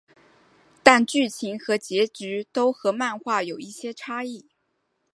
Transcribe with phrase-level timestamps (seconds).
[0.81, 4.47] 但剧情和结局都和漫画有一些差异。